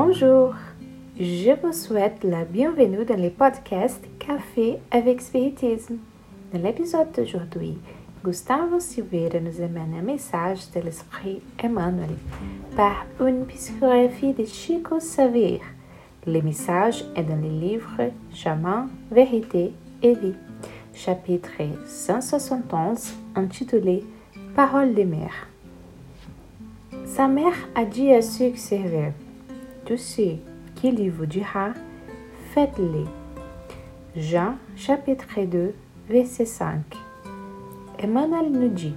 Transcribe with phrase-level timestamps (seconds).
[0.00, 0.54] Bonjour,
[1.18, 5.96] je vous souhaite la bienvenue dans le podcast Café avec Spiritisme.
[6.54, 7.76] Dans l'épisode d'aujourd'hui,
[8.24, 12.10] Gustavo Silveira nous amène un message de l'Esprit Emmanuel
[12.76, 15.60] par une psychographie de Chico Xavier.
[16.28, 20.36] Le message est dans le livre Chaman, Vérité et Vie,
[20.94, 21.50] chapitre
[21.86, 24.04] 171 intitulé
[24.54, 25.48] Parole de mère.
[27.04, 28.60] Sa mère a dit à ceux qui
[29.88, 30.36] Tout ce
[30.74, 31.70] qu'il vous dira,
[32.52, 33.06] faites-le.
[34.14, 35.72] Jean chapitre 2,
[36.10, 36.78] verset 5.
[37.98, 38.92] Emmanuel nous dit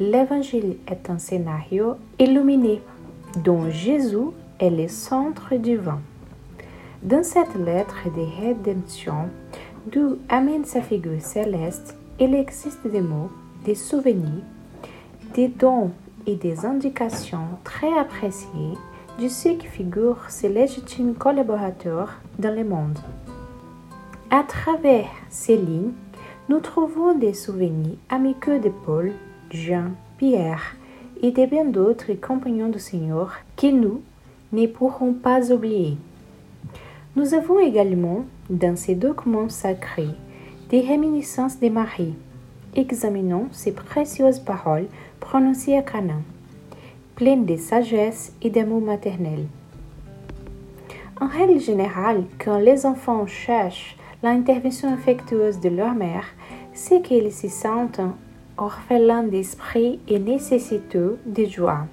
[0.00, 2.82] L'Évangile est un scénario illuminé
[3.44, 6.00] dont Jésus est le centre du vent.
[7.04, 9.28] Dans cette lettre de rédemption,
[9.86, 13.30] d'où amène sa figure céleste, il existe des mots,
[13.64, 14.42] des souvenirs,
[15.34, 15.92] des dons
[16.26, 18.74] et des indications très appréciées
[19.28, 22.98] ceux qui figurent ses légitimes collaborateurs dans le monde.
[24.30, 25.92] À travers ces lignes,
[26.48, 29.12] nous trouvons des souvenirs amicaux de Paul,
[29.50, 30.76] Jean, Pierre
[31.22, 34.02] et de bien d'autres compagnons du Seigneur que nous
[34.52, 35.96] ne pourrons pas oublier.
[37.16, 40.14] Nous avons également, dans ces documents sacrés,
[40.70, 42.14] des réminiscences de Marie.
[42.74, 44.86] Examinons ces précieuses paroles
[45.18, 46.14] prononcées à Cana,
[47.20, 49.44] pleines de sagesse et d'amour maternel.
[51.20, 56.24] En règle générale, quand les enfants cherchent l'intervention affectueuse de leur mère,
[56.72, 58.00] c'est qu'ils se sentent
[58.56, 61.84] orphelins d'esprit et nécessiteux de joie.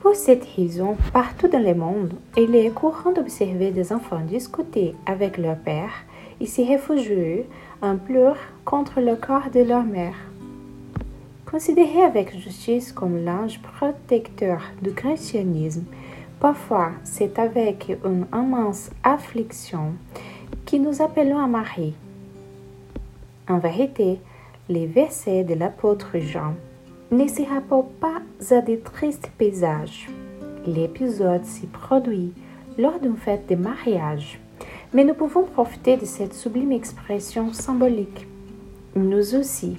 [0.00, 5.38] Pour cette raison, partout dans le monde, il est courant d'observer des enfants discuter avec
[5.38, 5.92] leur père
[6.40, 7.46] et se réfugier
[7.80, 10.16] en pleurs contre le corps de leur mère.
[11.54, 15.84] Considéré avec justice comme l'ange protecteur du christianisme,
[16.40, 19.92] parfois c'est avec une immense affliction
[20.66, 21.94] que nous appelons à Marie.
[23.48, 24.18] En vérité,
[24.68, 26.54] les versets de l'apôtre Jean
[27.12, 30.08] ne se rapportent pas à des tristes paysages.
[30.66, 32.32] L'épisode s'y produit
[32.78, 34.40] lors d'une fête de mariage,
[34.92, 38.26] mais nous pouvons profiter de cette sublime expression symbolique.
[38.96, 39.78] Nous aussi,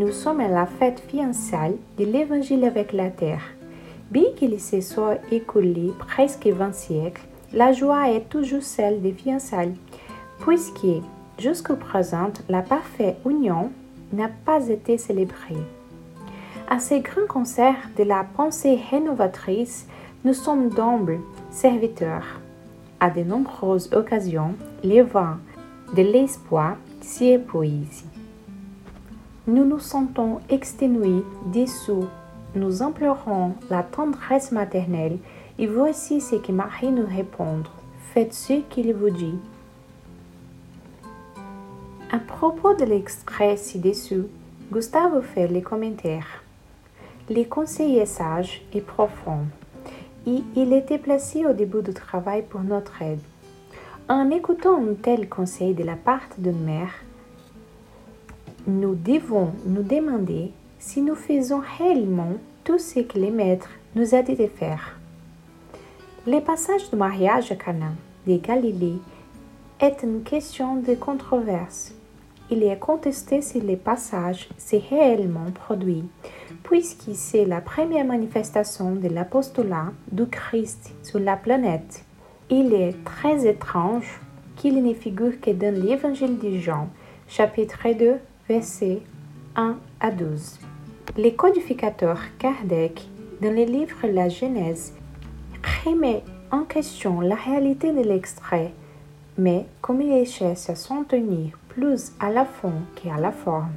[0.00, 3.42] nous sommes à la fête fiançailles de l'Évangile avec la terre.
[4.10, 7.20] Bien qu'il se soit écoulé presque 20 siècles,
[7.52, 9.74] la joie est toujours celle des fiançailles,
[10.38, 11.04] puisque
[11.38, 13.70] jusqu'au présent, la parfaite union
[14.14, 15.62] n'a pas été célébrée.
[16.70, 19.86] À ces grands concerts de la pensée rénovatrice,
[20.24, 22.40] nous sommes d'humbles serviteurs.
[23.00, 25.36] À de nombreuses occasions, les vents
[25.94, 28.06] de l'espoir s'y épuisent.
[29.46, 32.04] Nous nous sentons exténués, dessous.
[32.54, 35.18] Nous implorons la tendresse maternelle
[35.58, 37.62] et voici ce que Marie nous répond.
[38.12, 39.38] Faites ce qu'il vous dit.
[42.12, 44.26] À propos de l'extrait ci-dessous,
[44.70, 46.42] Gustave fait les commentaires.
[47.30, 49.46] Le conseil est sage et profond,
[50.26, 53.20] et il était placé au début du travail pour notre aide.
[54.08, 56.92] En écoutant un tel conseil de la part d'une mère,
[58.66, 62.34] nous devons nous demander si nous faisons réellement
[62.64, 64.98] tout ce que les maîtres nous a dit de faire.
[66.26, 67.92] Le passage du mariage à Cana
[68.26, 68.98] de Galilée
[69.80, 71.94] est une question de controverse.
[72.50, 76.04] Il est contesté si le passage s'est réellement produit,
[76.62, 82.04] puisque c'est la première manifestation de l'apostolat du Christ sur la planète.
[82.50, 84.20] Il est très étrange
[84.56, 86.88] qu'il ne figure que dans l'évangile de Jean,
[87.28, 88.18] chapitre 2,
[88.50, 89.00] versets
[89.54, 90.58] 1 à 12.
[91.16, 93.06] Le codificateur Kardec,
[93.40, 94.92] dans le livre La Genèse,
[95.84, 98.72] remet en question la réalité de l'extrait,
[99.38, 103.70] mais comme il cherche à s'en tenir plus à la fond qu'à la forme,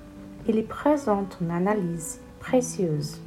[0.48, 3.22] il y présente une analyse précieuse.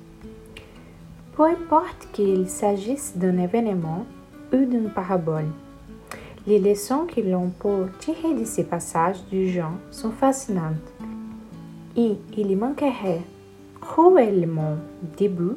[1.37, 4.05] Peu importe qu'il s'agisse d'un événement
[4.53, 5.53] ou d'une parabole,
[6.49, 10.93] les leçons que l'on peut tirer de ces passages du genre sont fascinantes
[11.97, 13.23] et il manquerait
[13.81, 14.77] cruellement
[15.17, 15.57] début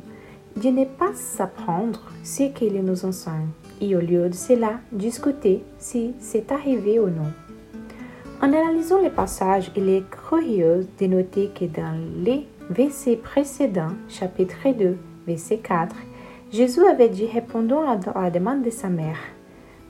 [0.55, 3.49] de ne pas s'apprendre ce qu'il nous enseigne
[3.81, 7.31] et au lieu de cela discuter si c'est arrivé ou non.
[8.41, 14.71] En analysant les passages, il est curieux de noter que dans les versets précédents, chapitre
[14.77, 14.97] 2,
[15.27, 15.95] verset 4,
[16.51, 19.19] Jésus avait dit répondant à la demande de sa mère,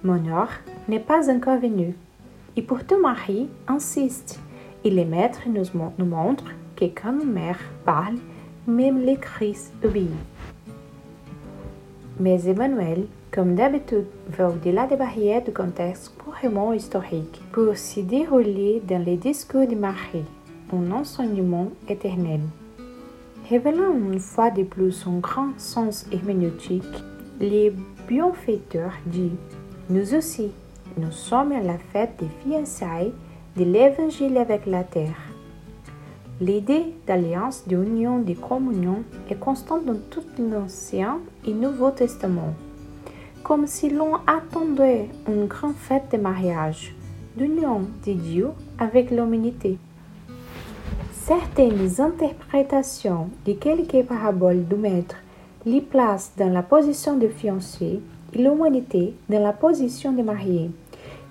[0.04, 0.51] Mon heure
[0.88, 1.96] n'est pas encore venue.
[2.56, 4.40] Et pourtant Marie insiste
[4.84, 8.18] et les maîtres nous, montrent que quand une mère parle,
[8.68, 10.10] même les Christ obéit.
[12.20, 18.81] Mais Emmanuel, comme d'habitude, va au-delà des barrières du contexte purement historique pour s'y dérouler
[18.88, 20.26] dans les discours de Marie,
[20.74, 22.42] un enseignement éternel.
[23.50, 26.84] Révélant une fois de plus son grand sens herméneutique,
[27.40, 27.74] les
[28.08, 29.32] bienfaiteurs dit
[29.90, 30.52] Nous aussi,
[30.98, 33.14] nous sommes à la fête des fiançailles
[33.60, 35.20] de l'Évangile avec la terre.
[36.40, 42.54] L'idée d'alliance, d'union, de communion est constante dans tout l'Ancien et Nouveau Testament,
[43.44, 46.96] comme si l'on attendait une grande fête de mariage,
[47.36, 48.48] d'union de Dieu
[48.78, 49.78] avec l'humanité.
[51.12, 55.18] Certaines interprétations de quelques paraboles du Maître
[55.66, 58.00] les placent dans la position de fiancé
[58.32, 60.72] et l'humanité dans la position de marié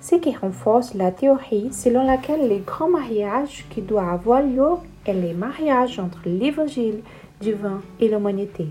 [0.00, 5.14] ce qui renforce la théorie selon laquelle les grands mariages qui doivent avoir lieu est
[5.14, 7.02] les mariages entre l'évangile
[7.40, 8.68] divin et l'humanité.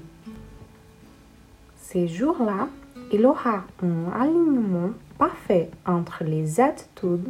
[1.75, 2.67] Ces jours-là,
[3.13, 7.29] il aura un alignement parfait entre les attitudes,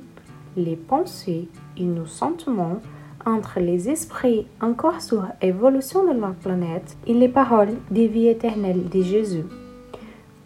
[0.56, 1.48] les pensées
[1.78, 2.82] et nos sentiments,
[3.26, 8.90] entre les esprits encore sur l'évolution de la planète et les paroles de vie éternelle
[8.90, 9.44] de Jésus.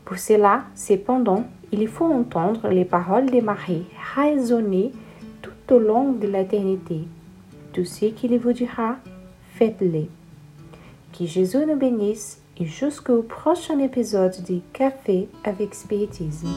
[0.03, 3.85] Pour cela, cependant, il faut entendre les paroles de Marie
[4.15, 4.91] résonner
[5.41, 7.01] tout au long de l'éternité.
[7.73, 8.97] Tout ce qu'il vous dira,
[9.53, 10.07] faites-le.
[11.17, 16.49] Que Jésus nous bénisse et jusqu'au prochain épisode de Café avec Spiritisme.